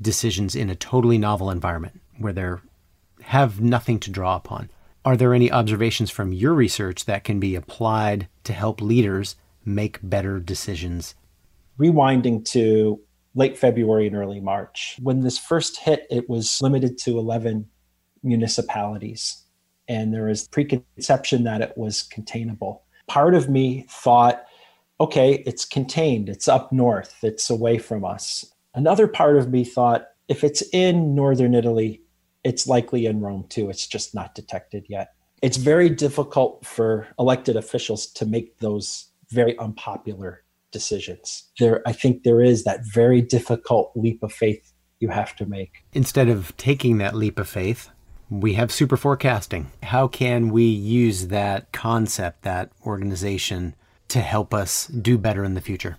decisions 0.00 0.54
in 0.54 0.70
a 0.70 0.74
totally 0.74 1.18
novel 1.18 1.50
environment 1.50 2.00
where 2.18 2.32
they 2.32 2.54
have 3.22 3.60
nothing 3.60 3.98
to 4.00 4.10
draw 4.10 4.36
upon. 4.36 4.70
Are 5.04 5.16
there 5.16 5.32
any 5.32 5.50
observations 5.50 6.10
from 6.10 6.32
your 6.32 6.52
research 6.52 7.06
that 7.06 7.24
can 7.24 7.40
be 7.40 7.54
applied 7.54 8.28
to 8.44 8.52
help 8.52 8.80
leaders 8.80 9.36
make 9.64 9.98
better 10.02 10.38
decisions? 10.38 11.14
Rewinding 11.78 12.44
to 12.46 13.00
late 13.34 13.56
February 13.56 14.06
and 14.06 14.16
early 14.16 14.40
March, 14.40 14.98
when 15.00 15.20
this 15.20 15.38
first 15.38 15.78
hit, 15.78 16.06
it 16.10 16.28
was 16.28 16.60
limited 16.60 16.98
to 16.98 17.18
11 17.18 17.66
municipalities. 18.22 19.44
And 19.88 20.12
there 20.12 20.26
was 20.26 20.48
preconception 20.48 21.44
that 21.44 21.62
it 21.62 21.72
was 21.76 22.02
containable. 22.02 22.82
Part 23.08 23.34
of 23.34 23.48
me 23.48 23.86
thought, 23.88 24.44
okay, 25.00 25.42
it's 25.46 25.64
contained, 25.64 26.28
it's 26.28 26.46
up 26.46 26.72
north, 26.72 27.16
it's 27.22 27.48
away 27.48 27.78
from 27.78 28.04
us. 28.04 28.44
Another 28.74 29.08
part 29.08 29.36
of 29.36 29.50
me 29.50 29.64
thought, 29.64 30.08
if 30.28 30.44
it's 30.44 30.62
in 30.72 31.14
northern 31.14 31.54
Italy, 31.54 32.02
it's 32.44 32.66
likely 32.66 33.06
in 33.06 33.20
Rome 33.20 33.46
too. 33.48 33.70
It's 33.70 33.86
just 33.86 34.14
not 34.14 34.34
detected 34.34 34.86
yet. 34.88 35.12
It's 35.42 35.56
very 35.56 35.88
difficult 35.88 36.66
for 36.66 37.06
elected 37.18 37.56
officials 37.56 38.06
to 38.12 38.26
make 38.26 38.58
those 38.58 39.10
very 39.30 39.58
unpopular 39.58 40.44
decisions. 40.70 41.44
There, 41.58 41.82
I 41.86 41.92
think 41.92 42.22
there 42.22 42.42
is 42.42 42.64
that 42.64 42.80
very 42.84 43.22
difficult 43.22 43.92
leap 43.94 44.22
of 44.22 44.32
faith 44.32 44.72
you 45.00 45.08
have 45.08 45.34
to 45.36 45.46
make. 45.46 45.84
Instead 45.92 46.28
of 46.28 46.56
taking 46.56 46.98
that 46.98 47.14
leap 47.14 47.38
of 47.38 47.48
faith, 47.48 47.90
we 48.28 48.52
have 48.54 48.70
super 48.70 48.96
forecasting. 48.96 49.70
How 49.82 50.06
can 50.06 50.50
we 50.50 50.64
use 50.64 51.28
that 51.28 51.72
concept, 51.72 52.42
that 52.42 52.70
organization, 52.86 53.74
to 54.08 54.20
help 54.20 54.52
us 54.52 54.86
do 54.86 55.18
better 55.18 55.42
in 55.44 55.54
the 55.54 55.60
future? 55.60 55.96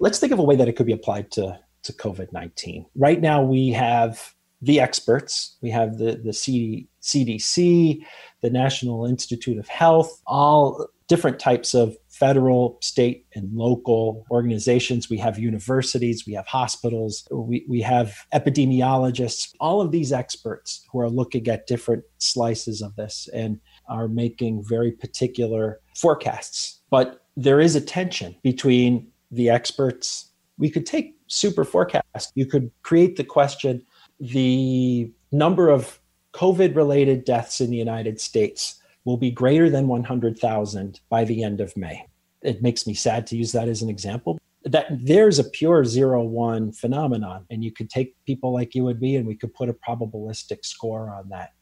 Let's 0.00 0.18
think 0.18 0.32
of 0.32 0.38
a 0.38 0.44
way 0.44 0.56
that 0.56 0.68
it 0.68 0.74
could 0.74 0.86
be 0.86 0.92
applied 0.92 1.30
to, 1.32 1.58
to 1.82 1.92
COVID 1.92 2.32
19. 2.32 2.86
Right 2.96 3.20
now, 3.20 3.42
we 3.42 3.70
have 3.70 4.34
the 4.60 4.80
experts. 4.80 5.56
We 5.60 5.70
have 5.70 5.98
the, 5.98 6.20
the 6.22 6.32
CD, 6.32 6.88
CDC, 7.02 8.00
the 8.42 8.50
National 8.50 9.06
Institute 9.06 9.58
of 9.58 9.68
Health, 9.68 10.20
all 10.26 10.88
different 11.06 11.38
types 11.38 11.74
of 11.74 11.96
federal, 12.10 12.78
state, 12.82 13.24
and 13.34 13.50
local 13.54 14.26
organizations. 14.30 15.08
We 15.08 15.18
have 15.18 15.38
universities, 15.38 16.24
we 16.26 16.34
have 16.34 16.46
hospitals, 16.46 17.26
we, 17.30 17.64
we 17.68 17.80
have 17.80 18.14
epidemiologists, 18.34 19.54
all 19.60 19.80
of 19.80 19.90
these 19.90 20.12
experts 20.12 20.84
who 20.92 21.00
are 21.00 21.08
looking 21.08 21.48
at 21.48 21.66
different 21.66 22.04
slices 22.18 22.82
of 22.82 22.94
this 22.96 23.28
and 23.32 23.60
are 23.88 24.08
making 24.08 24.64
very 24.64 24.92
particular 24.92 25.80
forecasts. 25.96 26.80
But 26.90 27.22
there 27.36 27.60
is 27.60 27.74
a 27.76 27.80
tension 27.80 28.36
between 28.42 29.06
the 29.30 29.48
experts. 29.48 30.30
We 30.58 30.70
could 30.70 30.86
take 30.86 31.16
super 31.28 31.64
forecast. 31.64 32.32
You 32.34 32.46
could 32.46 32.70
create 32.82 33.16
the 33.16 33.24
question 33.24 33.84
the 34.20 35.12
number 35.30 35.68
of 35.68 36.00
COVID 36.32 36.76
related 36.76 37.24
deaths 37.24 37.60
in 37.60 37.70
the 37.70 37.76
United 37.76 38.20
States 38.20 38.80
will 39.04 39.16
be 39.16 39.30
greater 39.30 39.70
than 39.70 39.88
100,000 39.88 41.00
by 41.08 41.24
the 41.24 41.42
end 41.42 41.60
of 41.60 41.76
May. 41.76 42.06
It 42.42 42.62
makes 42.62 42.86
me 42.86 42.94
sad 42.94 43.26
to 43.28 43.36
use 43.36 43.52
that 43.52 43.68
as 43.68 43.82
an 43.82 43.88
example. 43.88 44.38
That 44.64 44.86
there's 44.90 45.38
a 45.38 45.44
pure 45.44 45.84
zero 45.84 46.22
one 46.22 46.72
phenomenon, 46.72 47.46
and 47.50 47.64
you 47.64 47.72
could 47.72 47.88
take 47.88 48.14
people 48.26 48.52
like 48.52 48.74
you 48.74 48.88
and 48.88 49.00
me, 49.00 49.16
and 49.16 49.26
we 49.26 49.36
could 49.36 49.54
put 49.54 49.68
a 49.68 49.72
probabilistic 49.74 50.64
score 50.64 51.10
on 51.10 51.28
that. 51.30 51.52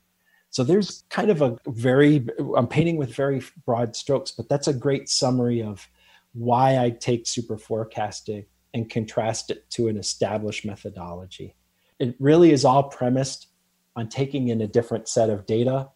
So 0.50 0.64
there's 0.64 1.04
kind 1.10 1.30
of 1.30 1.42
a 1.42 1.56
very, 1.66 2.26
I'm 2.56 2.66
painting 2.66 2.96
with 2.96 3.14
very 3.14 3.42
broad 3.64 3.94
strokes, 3.94 4.30
but 4.30 4.48
that's 4.48 4.68
a 4.68 4.72
great 4.72 5.08
summary 5.08 5.62
of 5.62 5.86
why 6.32 6.78
I 6.78 6.90
take 6.90 7.26
super 7.26 7.58
forecasting 7.58 8.46
and 8.74 8.90
contrast 8.90 9.50
it 9.50 9.68
to 9.70 9.88
an 9.88 9.96
established 9.96 10.64
methodology 10.64 11.54
it 11.98 12.14
really 12.18 12.52
is 12.52 12.64
all 12.64 12.84
premised 12.84 13.48
on 13.94 14.08
taking 14.08 14.48
in 14.48 14.60
a 14.60 14.66
different 14.66 15.08
set 15.08 15.30
of 15.30 15.46
data 15.46 15.88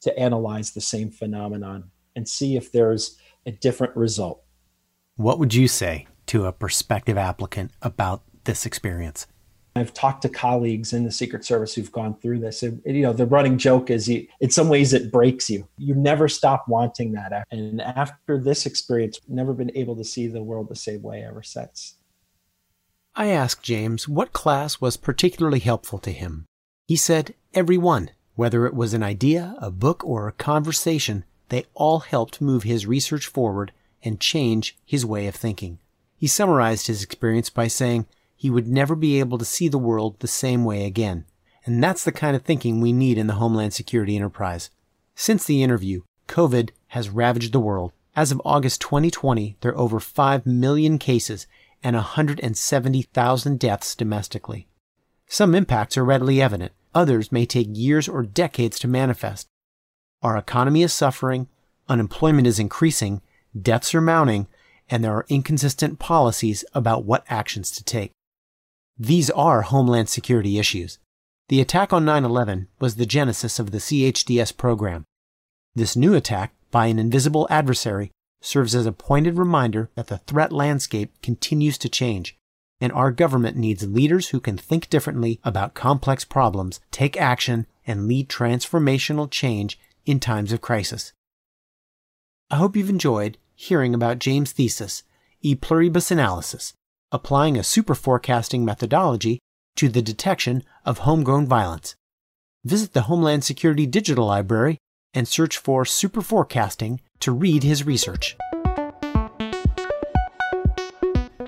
to 0.00 0.18
analyze 0.18 0.72
the 0.72 0.80
same 0.80 1.10
phenomenon 1.10 1.90
and 2.14 2.28
see 2.28 2.56
if 2.56 2.72
there's 2.72 3.18
a 3.44 3.52
different 3.52 3.94
result. 3.96 4.42
What 5.16 5.38
would 5.38 5.54
you 5.54 5.68
say 5.68 6.06
to 6.26 6.46
a 6.46 6.52
prospective 6.52 7.18
applicant 7.18 7.72
about 7.82 8.22
this 8.44 8.66
experience? 8.66 9.26
I've 9.74 9.92
talked 9.92 10.22
to 10.22 10.30
colleagues 10.30 10.94
in 10.94 11.04
the 11.04 11.12
Secret 11.12 11.44
Service 11.44 11.74
who've 11.74 11.92
gone 11.92 12.16
through 12.16 12.38
this. 12.38 12.62
And, 12.62 12.80
you 12.86 13.02
know, 13.02 13.12
the 13.12 13.26
running 13.26 13.58
joke 13.58 13.90
is, 13.90 14.08
you, 14.08 14.26
in 14.40 14.50
some 14.50 14.70
ways, 14.70 14.94
it 14.94 15.12
breaks 15.12 15.50
you. 15.50 15.68
You 15.76 15.94
never 15.94 16.28
stop 16.28 16.66
wanting 16.66 17.12
that. 17.12 17.46
And 17.50 17.82
after 17.82 18.42
this 18.42 18.64
experience, 18.64 19.20
never 19.28 19.52
been 19.52 19.70
able 19.74 19.94
to 19.96 20.04
see 20.04 20.28
the 20.28 20.42
world 20.42 20.70
the 20.70 20.76
same 20.76 21.02
way 21.02 21.22
ever 21.22 21.42
since. 21.42 21.95
I 23.18 23.28
asked 23.28 23.62
James 23.62 24.06
what 24.06 24.34
class 24.34 24.78
was 24.78 24.98
particularly 24.98 25.60
helpful 25.60 25.98
to 26.00 26.12
him. 26.12 26.44
He 26.86 26.96
said 26.96 27.34
every 27.54 27.78
one, 27.78 28.10
whether 28.34 28.66
it 28.66 28.74
was 28.74 28.92
an 28.92 29.02
idea, 29.02 29.54
a 29.58 29.70
book, 29.70 30.04
or 30.04 30.28
a 30.28 30.32
conversation, 30.32 31.24
they 31.48 31.64
all 31.72 32.00
helped 32.00 32.42
move 32.42 32.64
his 32.64 32.86
research 32.86 33.26
forward 33.26 33.72
and 34.02 34.20
change 34.20 34.76
his 34.84 35.06
way 35.06 35.26
of 35.26 35.34
thinking. 35.34 35.78
He 36.18 36.26
summarized 36.26 36.88
his 36.88 37.02
experience 37.02 37.48
by 37.48 37.68
saying 37.68 38.04
he 38.36 38.50
would 38.50 38.68
never 38.68 38.94
be 38.94 39.18
able 39.18 39.38
to 39.38 39.46
see 39.46 39.68
the 39.68 39.78
world 39.78 40.20
the 40.20 40.28
same 40.28 40.64
way 40.66 40.84
again. 40.84 41.24
And 41.64 41.82
that's 41.82 42.04
the 42.04 42.12
kind 42.12 42.36
of 42.36 42.42
thinking 42.42 42.82
we 42.82 42.92
need 42.92 43.16
in 43.16 43.28
the 43.28 43.34
Homeland 43.34 43.72
Security 43.72 44.14
enterprise. 44.14 44.68
Since 45.14 45.46
the 45.46 45.62
interview, 45.62 46.02
COVID 46.28 46.70
has 46.88 47.08
ravaged 47.08 47.52
the 47.52 47.60
world. 47.60 47.92
As 48.14 48.30
of 48.30 48.42
August 48.44 48.82
2020, 48.82 49.56
there 49.62 49.72
are 49.72 49.78
over 49.78 50.00
5 50.00 50.44
million 50.44 50.98
cases 50.98 51.46
and 51.82 51.96
170,000 51.96 53.58
deaths 53.58 53.94
domestically. 53.94 54.68
Some 55.26 55.54
impacts 55.54 55.96
are 55.96 56.04
readily 56.04 56.40
evident, 56.40 56.72
others 56.94 57.32
may 57.32 57.46
take 57.46 57.68
years 57.70 58.08
or 58.08 58.22
decades 58.22 58.78
to 58.80 58.88
manifest. 58.88 59.46
Our 60.22 60.36
economy 60.36 60.82
is 60.82 60.92
suffering, 60.92 61.48
unemployment 61.88 62.46
is 62.46 62.58
increasing, 62.58 63.22
deaths 63.60 63.94
are 63.94 64.00
mounting, 64.00 64.46
and 64.88 65.02
there 65.02 65.14
are 65.14 65.26
inconsistent 65.28 65.98
policies 65.98 66.64
about 66.74 67.04
what 67.04 67.24
actions 67.28 67.70
to 67.72 67.84
take. 67.84 68.12
These 68.98 69.30
are 69.30 69.62
Homeland 69.62 70.08
Security 70.08 70.58
issues. 70.58 70.98
The 71.48 71.60
attack 71.60 71.92
on 71.92 72.04
9 72.04 72.24
11 72.24 72.68
was 72.80 72.96
the 72.96 73.06
genesis 73.06 73.58
of 73.58 73.70
the 73.70 73.78
CHDS 73.78 74.56
program. 74.56 75.04
This 75.74 75.96
new 75.96 76.14
attack 76.14 76.54
by 76.70 76.86
an 76.86 76.98
invisible 76.98 77.46
adversary 77.50 78.10
serves 78.46 78.74
as 78.76 78.86
a 78.86 78.92
pointed 78.92 79.36
reminder 79.36 79.90
that 79.96 80.06
the 80.06 80.18
threat 80.18 80.52
landscape 80.52 81.10
continues 81.20 81.76
to 81.76 81.88
change, 81.88 82.36
and 82.80 82.92
our 82.92 83.10
government 83.10 83.56
needs 83.56 83.86
leaders 83.86 84.28
who 84.28 84.38
can 84.38 84.56
think 84.56 84.88
differently 84.88 85.40
about 85.42 85.74
complex 85.74 86.24
problems, 86.24 86.78
take 86.92 87.16
action, 87.16 87.66
and 87.86 88.06
lead 88.06 88.28
transformational 88.28 89.28
change 89.28 89.78
in 90.04 90.20
times 90.20 90.52
of 90.52 90.60
crisis. 90.60 91.12
I 92.48 92.56
hope 92.56 92.76
you've 92.76 92.88
enjoyed 92.88 93.36
hearing 93.56 93.94
about 93.94 94.20
James' 94.20 94.52
thesis, 94.52 95.02
E 95.42 95.56
Pluribus 95.56 96.12
Analysis, 96.12 96.72
applying 97.10 97.56
a 97.56 97.64
super 97.64 97.94
forecasting 97.94 98.64
methodology 98.64 99.40
to 99.74 99.88
the 99.88 100.02
detection 100.02 100.62
of 100.84 100.98
homegrown 100.98 101.46
violence. 101.46 101.96
Visit 102.64 102.92
the 102.92 103.02
Homeland 103.02 103.42
Security 103.42 103.86
Digital 103.86 104.26
Library 104.26 104.78
and 105.14 105.26
search 105.26 105.56
for 105.56 105.84
super 105.84 106.20
forecasting 106.20 107.00
to 107.20 107.32
read 107.32 107.62
his 107.62 107.84
research. 107.84 108.36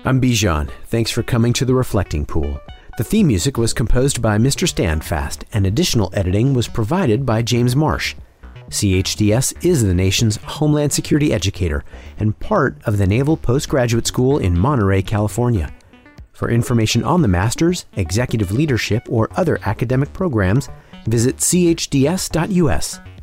I'm 0.05 0.21
Bijan. 0.21 0.69
Thanks 0.85 1.11
for 1.11 1.23
coming 1.23 1.53
to 1.53 1.65
the 1.65 1.75
Reflecting 1.75 2.25
Pool. 2.25 2.59
The 2.97 3.03
theme 3.03 3.27
music 3.27 3.57
was 3.57 3.73
composed 3.73 4.21
by 4.21 4.37
Mr. 4.37 4.67
Standfast, 4.67 5.43
and 5.53 5.65
additional 5.65 6.09
editing 6.13 6.53
was 6.53 6.67
provided 6.67 7.25
by 7.25 7.41
James 7.41 7.75
Marsh. 7.75 8.15
CHDS 8.69 9.65
is 9.65 9.83
the 9.83 9.93
nation's 9.93 10.37
Homeland 10.37 10.93
Security 10.93 11.33
educator 11.33 11.83
and 12.17 12.37
part 12.39 12.77
of 12.85 12.97
the 12.97 13.07
Naval 13.07 13.35
Postgraduate 13.35 14.05
School 14.05 14.37
in 14.37 14.57
Monterey, 14.57 15.01
California. 15.01 15.73
For 16.33 16.49
information 16.49 17.03
on 17.03 17.21
the 17.21 17.27
Masters, 17.27 17.85
Executive 17.95 18.51
Leadership, 18.51 19.03
or 19.09 19.29
other 19.35 19.59
academic 19.65 20.13
programs, 20.13 20.69
visit 21.05 21.37
chds.us. 21.37 22.99